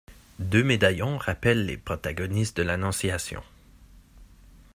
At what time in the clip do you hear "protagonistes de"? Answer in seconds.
1.77-2.63